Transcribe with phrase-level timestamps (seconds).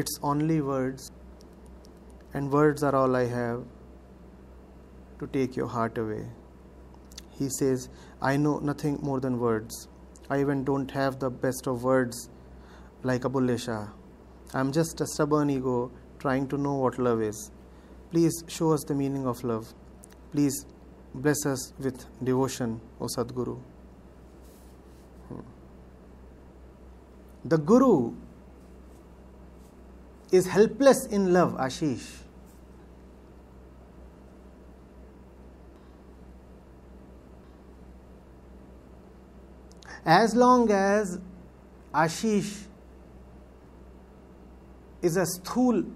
[0.00, 1.10] It's only words,
[2.32, 3.64] and words are all I have
[5.18, 6.24] to take your heart away.
[7.36, 7.88] He says,
[8.22, 9.88] I know nothing more than words.
[10.30, 12.30] I even don't have the best of words
[13.02, 13.88] like Bulleh Shah.
[14.54, 17.50] I'm just a stubborn ego trying to know what love is.
[18.12, 19.74] Please show us the meaning of love.
[20.30, 20.64] Please
[21.12, 23.58] bless us with devotion, O Sadguru.
[25.28, 25.40] Hmm.
[27.44, 28.14] The Guru
[30.30, 32.18] is helpless in love, Ashish.
[40.04, 41.18] As long as
[41.92, 42.64] Ashish
[45.02, 45.90] is a sthul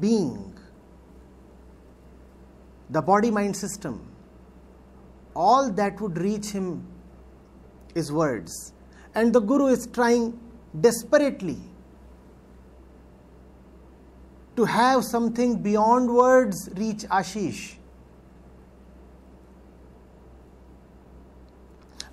[0.00, 0.54] being,
[2.90, 4.00] the body mind system,
[5.34, 6.86] all that would reach him
[7.94, 8.72] is words.
[9.14, 10.38] And the Guru is trying
[10.80, 11.58] desperately
[14.58, 17.74] to have something beyond words reach Ashish.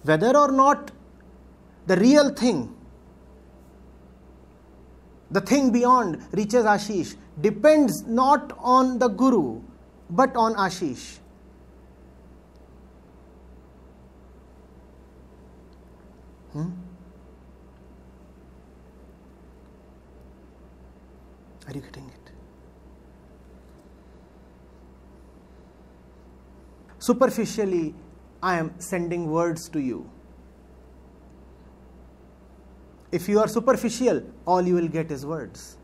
[0.03, 0.91] Whether or not
[1.87, 2.75] the real thing,
[5.31, 9.61] the thing beyond reaches Ashish, depends not on the Guru
[10.11, 11.17] but on Ashish.
[16.53, 16.69] Hmm?
[21.67, 22.34] Are you getting it?
[27.05, 27.93] Superficially,
[28.41, 30.09] I am sending words to you.
[33.11, 35.77] If you are superficial, all you will get is words.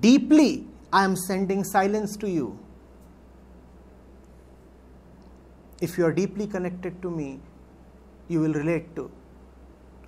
[0.00, 2.58] Deeply, I am sending silence to you.
[5.80, 7.40] If you are deeply connected to me,
[8.28, 9.10] you will relate to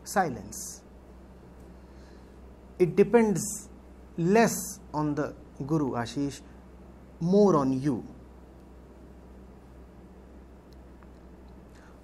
[0.05, 0.83] silence.
[2.79, 3.69] It depends
[4.19, 5.35] less on the
[5.67, 6.43] Guru Ashish,
[7.23, 8.05] more on you.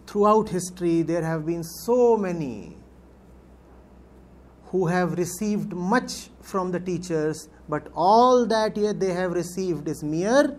[0.07, 2.77] Throughout history, there have been so many
[4.67, 10.03] who have received much from the teachers, but all that yet they have received is
[10.03, 10.57] mere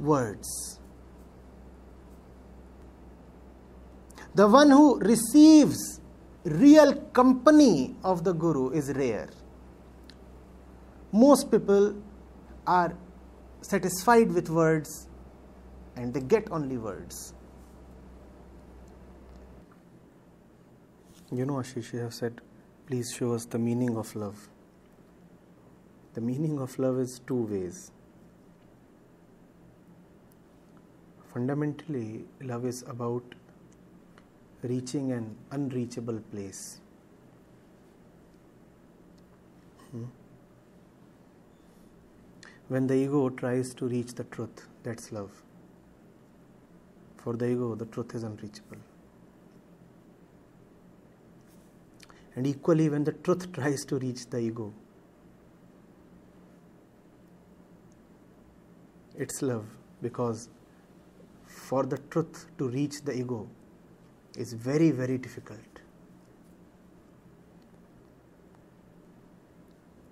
[0.00, 0.80] words.
[4.34, 6.00] The one who receives
[6.44, 9.28] real company of the Guru is rare.
[11.12, 11.94] Most people
[12.66, 12.96] are
[13.64, 15.08] satisfied with words
[15.96, 17.32] and they get only words.
[21.32, 22.40] You know, Ashish, you have said
[22.86, 24.48] please show us the meaning of love.
[26.12, 27.90] The meaning of love is two ways.
[31.32, 33.24] Fundamentally, love is about
[34.62, 36.80] reaching an unreachable place.
[39.90, 40.04] Hmm?
[42.68, 45.30] When the ego tries to reach the truth, that's love.
[47.18, 48.78] For the ego, the truth is unreachable.
[52.36, 54.72] And equally, when the truth tries to reach the ego,
[59.16, 59.66] it's love
[60.02, 60.48] because
[61.46, 63.48] for the truth to reach the ego
[64.36, 65.60] is very, very difficult.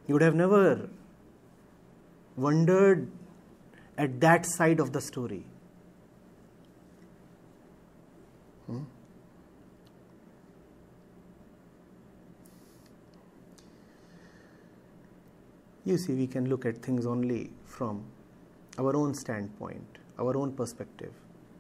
[0.07, 0.89] You would have never
[2.37, 3.11] wondered
[3.99, 5.45] at that side of the story.
[8.67, 8.83] Hmm?
[15.85, 18.05] You see, we can look at things only from
[18.79, 21.13] our own standpoint, our own perspective.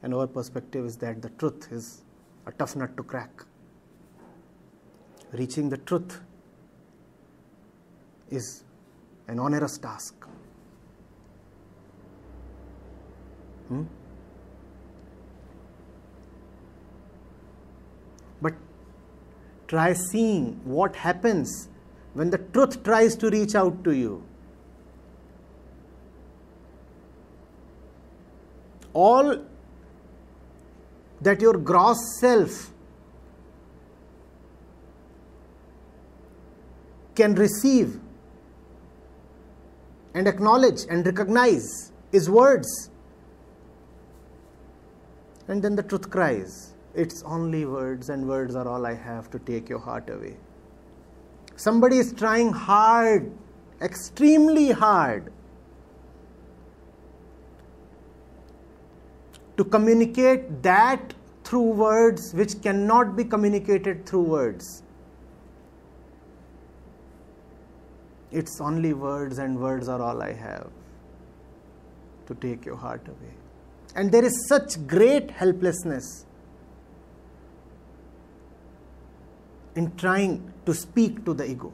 [0.02, 2.02] And our perspective is that the truth is
[2.46, 3.44] a tough nut to crack.
[5.32, 6.20] Reaching the truth
[8.30, 8.64] is
[9.28, 10.26] an onerous task.
[13.72, 13.84] Hmm?
[18.42, 18.54] But
[19.66, 21.68] try seeing what happens
[22.12, 24.22] when the truth tries to reach out to you.
[28.92, 29.42] All
[31.22, 32.70] that your gross self
[37.14, 37.98] can receive
[40.14, 42.91] and acknowledge and recognize is words.
[45.48, 49.38] And then the truth cries, It's only words, and words are all I have to
[49.38, 50.36] take your heart away.
[51.56, 53.30] Somebody is trying hard,
[53.80, 55.32] extremely hard,
[59.56, 61.14] to communicate that
[61.44, 64.82] through words which cannot be communicated through words.
[68.30, 70.70] It's only words, and words are all I have
[72.26, 73.41] to take your heart away.
[73.94, 76.24] And there is such great helplessness
[79.74, 81.72] in trying to speak to the ego.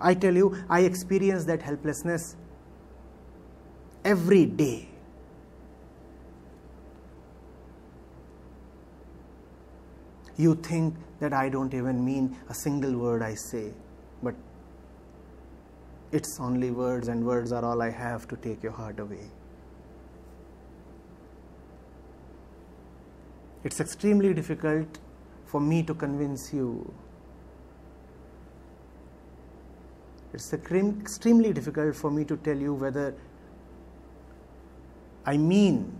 [0.00, 2.36] I tell you, I experience that helplessness
[4.04, 4.88] every day.
[10.36, 13.72] You think that I don't even mean a single word I say,
[14.22, 14.36] but
[16.12, 19.28] it's only words, and words are all I have to take your heart away.
[23.64, 24.98] It's extremely difficult
[25.46, 26.92] for me to convince you.
[30.32, 33.14] It's extremely difficult for me to tell you whether
[35.24, 35.98] I mean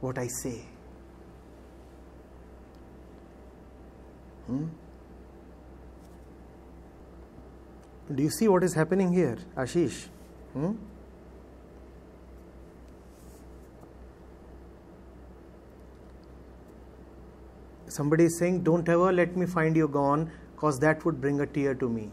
[0.00, 0.62] what I say.
[4.46, 4.66] Hmm?
[8.14, 10.08] Do you see what is happening here, Ashish?
[10.52, 10.72] Hmm?
[17.94, 21.46] Somebody is saying, Don't ever let me find you gone, because that would bring a
[21.46, 22.10] tear to me.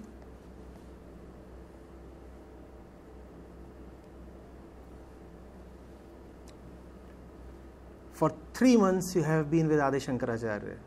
[8.14, 10.78] For three months, you have been with Adi Shankaracharya.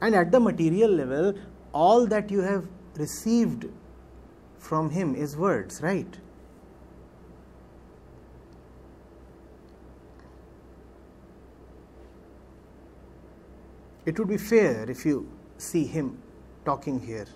[0.00, 1.34] And at the material level,
[1.74, 2.66] all that you have
[2.96, 3.66] received
[4.58, 6.18] from him is words, right?
[14.10, 16.20] It would be fair if you see him
[16.64, 17.26] talking here.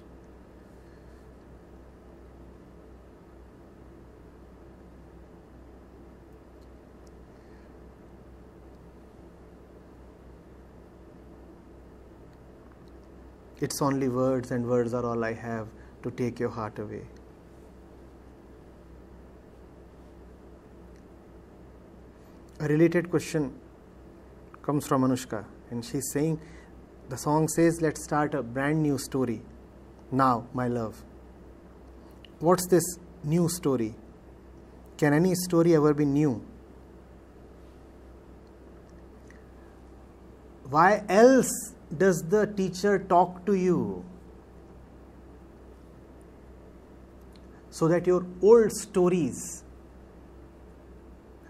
[13.61, 15.69] It's only words, and words are all I have
[16.03, 17.05] to take your heart away.
[22.59, 23.55] A related question
[24.63, 26.41] comes from Anushka, and she's saying,
[27.09, 29.43] The song says, Let's start a brand new story.
[30.11, 31.03] Now, my love.
[32.39, 32.85] What's this
[33.23, 33.95] new story?
[34.97, 36.43] Can any story ever be new?
[40.71, 44.05] Why else does the teacher talk to you
[47.71, 49.63] so that your old stories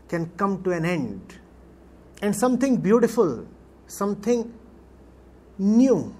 [0.08, 1.38] can come to an end
[2.22, 3.46] and something beautiful,
[3.86, 4.52] something
[5.58, 6.14] new,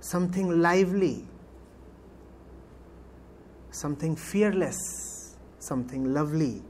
[0.00, 1.26] something lively,
[3.70, 6.62] something fearless, something lovely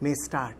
[0.00, 0.56] may start.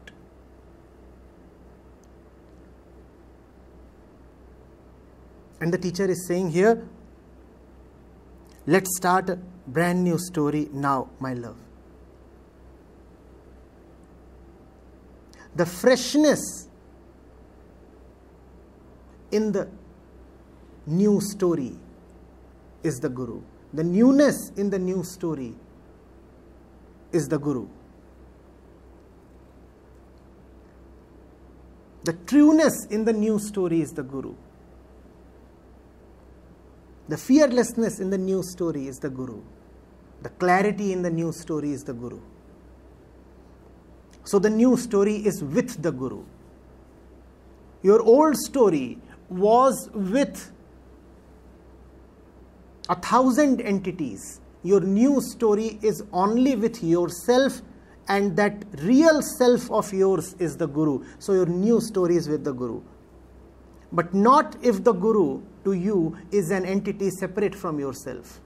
[5.60, 6.86] And the teacher is saying here,
[8.66, 11.56] let's start a brand new story now, my love.
[15.54, 16.68] The freshness
[19.30, 19.68] in the
[20.86, 21.72] new story
[22.82, 23.42] is the Guru.
[23.72, 25.54] The newness in the new story
[27.12, 27.66] is the Guru.
[32.04, 34.34] The trueness in the new story is the Guru.
[37.08, 39.42] The fearlessness in the new story is the Guru.
[40.22, 42.20] The clarity in the new story is the Guru.
[44.24, 46.24] So the new story is with the Guru.
[47.82, 50.52] Your old story was with
[52.88, 54.40] a thousand entities.
[54.62, 57.62] Your new story is only with yourself,
[58.08, 61.04] and that real self of yours is the Guru.
[61.18, 62.80] So your new story is with the Guru.
[63.92, 68.40] But not if the Guru to you is an entity separate from yourself.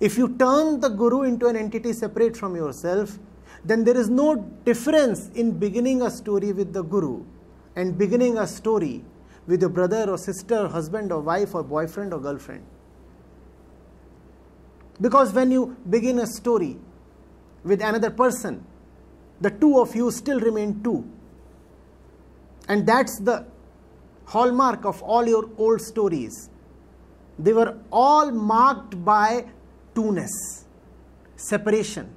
[0.00, 3.18] If you turn the Guru into an entity separate from yourself,
[3.64, 7.24] then there is no difference in beginning a story with the Guru
[7.76, 9.04] and beginning a story
[9.50, 12.64] with your brother or sister, husband or wife or boyfriend or girlfriend.
[15.00, 16.78] Because when you begin a story
[17.64, 18.64] with another person,
[19.40, 21.04] the two of you still remain two.
[22.68, 23.46] And that's the
[24.26, 26.48] hallmark of all your old stories.
[27.36, 29.46] They were all marked by
[29.96, 30.64] two-ness,
[31.34, 32.14] separation.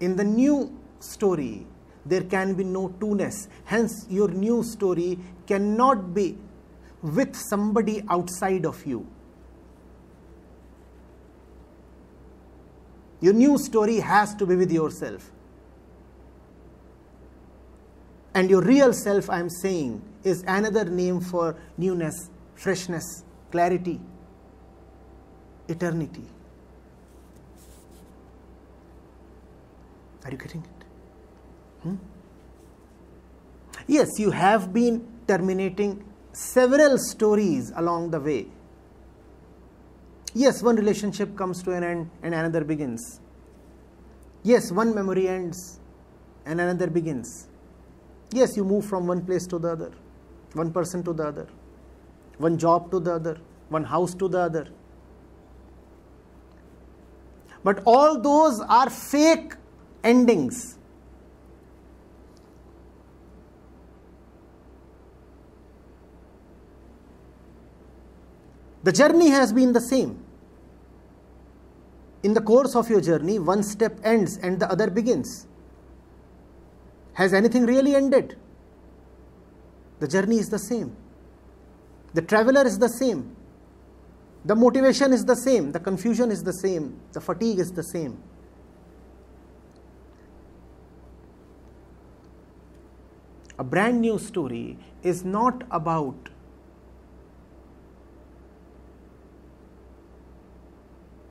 [0.00, 1.66] In the new story,
[2.06, 3.48] there can be no two-ness.
[3.64, 6.38] Hence, your new story cannot be
[7.02, 9.06] with somebody outside of you.
[13.20, 15.30] Your new story has to be with yourself.
[18.34, 23.98] And your real self, I am saying, is another name for newness, freshness, clarity,
[25.68, 26.24] eternity.
[30.24, 30.75] Are you getting it?
[31.86, 31.96] Hmm?
[33.86, 38.48] Yes, you have been terminating several stories along the way.
[40.34, 43.20] Yes, one relationship comes to an end and another begins.
[44.42, 45.80] Yes, one memory ends
[46.44, 47.48] and another begins.
[48.32, 49.92] Yes, you move from one place to the other,
[50.54, 51.46] one person to the other,
[52.38, 53.38] one job to the other,
[53.68, 54.68] one house to the other.
[57.62, 59.54] But all those are fake
[60.04, 60.78] endings.
[68.86, 70.24] The journey has been the same.
[72.22, 75.48] In the course of your journey, one step ends and the other begins.
[77.14, 78.36] Has anything really ended?
[79.98, 80.96] The journey is the same.
[82.14, 83.34] The traveler is the same.
[84.44, 85.72] The motivation is the same.
[85.72, 87.00] The confusion is the same.
[87.12, 88.22] The fatigue is the same.
[93.58, 96.28] A brand new story is not about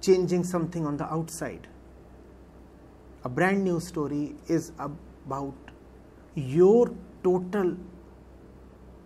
[0.05, 1.67] changing something on the outside.
[3.23, 5.55] A brand new story is about
[6.35, 6.91] your
[7.23, 7.75] total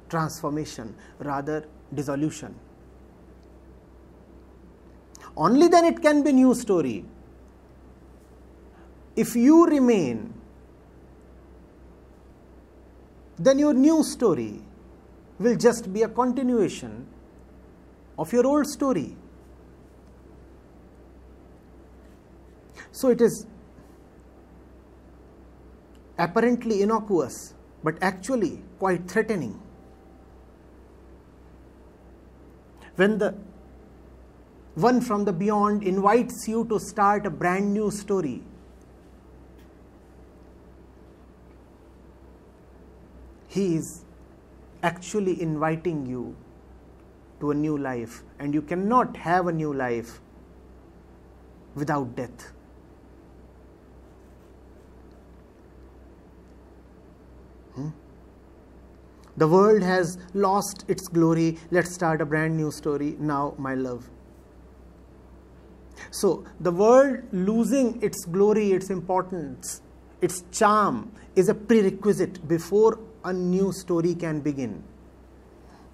[0.10, 2.56] transformation, rather dissolution.
[5.38, 7.06] Only then it can be new story.
[9.16, 10.34] If you remain,
[13.38, 14.62] then your new story
[15.40, 17.08] will just be a continuation
[18.18, 19.16] of your old story.
[23.00, 23.46] So it is
[26.18, 29.58] apparently innocuous, but actually quite threatening.
[32.98, 33.36] When the
[34.76, 38.44] one from the beyond invites you to start a brand new story,
[43.48, 44.04] he is
[44.84, 46.36] actually inviting you
[47.40, 50.20] to a new life, and you cannot have a new life
[51.76, 52.52] without death.
[59.40, 61.58] The world has lost its glory.
[61.72, 64.10] Let's start a brand new story now, my love.
[66.12, 69.82] So, the world losing its glory, its importance,
[70.20, 74.84] its charm is a prerequisite before a new story can begin.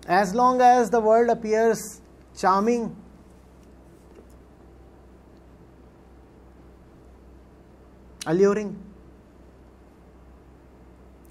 [0.07, 2.01] As long as the world appears
[2.35, 2.95] charming,
[8.25, 8.75] alluring,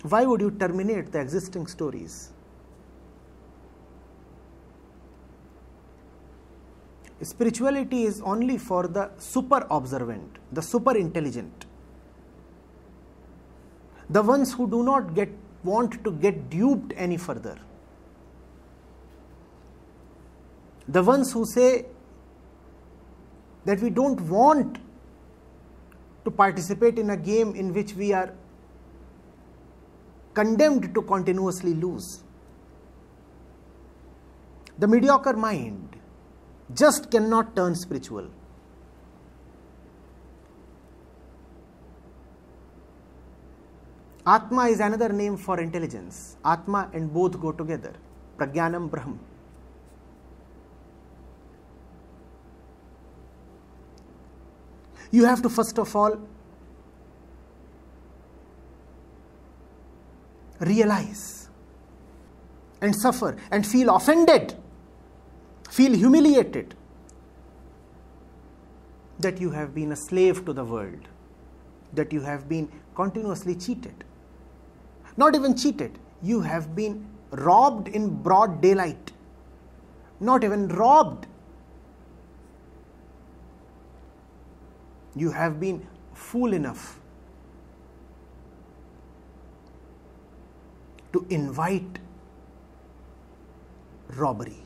[0.09, 2.31] why would you terminate the existing stories?
[7.23, 11.65] Spirituality is only for the super observant, the super intelligent,
[14.11, 15.31] the ones who do not get
[15.63, 17.59] want to get duped any further,
[20.87, 21.87] the ones who say
[23.65, 24.77] that we don't want
[26.27, 28.35] to participate in a game in which we are
[30.35, 32.23] condemned to continuously lose.
[34.79, 35.97] The mediocre mind
[36.75, 38.29] just cannot turn spiritual.
[44.27, 46.37] Atma is another name for intelligence.
[46.45, 47.93] Atma and both go together.
[48.39, 49.19] Pragyanam Brahm.
[55.11, 56.19] You have to first of all
[60.65, 61.49] realize
[62.81, 64.55] and suffer and feel offended,
[65.71, 66.75] feel humiliated
[69.19, 71.09] that you have been a slave to the world,
[71.93, 74.05] that you have been continuously cheated.
[75.17, 79.13] Not even cheated, you have been robbed in broad daylight.
[80.21, 81.27] Not even robbed.
[85.17, 87.01] You have been fool enough
[91.15, 91.99] to invite
[94.17, 94.63] robbery.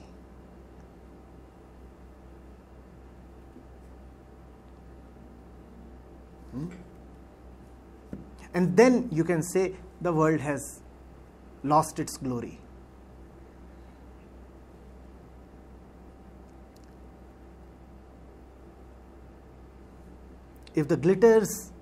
[6.52, 6.68] Hmm?
[8.54, 10.80] And then you can say the world has
[11.62, 12.58] lost its glory.
[20.78, 21.72] if the glitters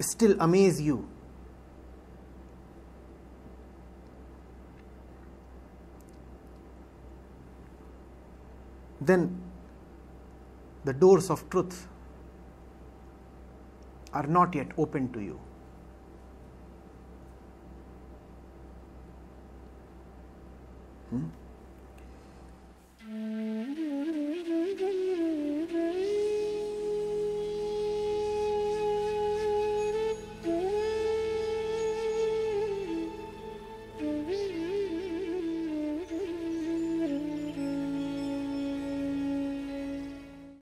[0.00, 1.06] still amaze you,
[9.10, 9.28] then
[10.84, 11.86] the doors of truth
[14.12, 15.38] are not yet open to you.
[21.10, 21.28] Hmm?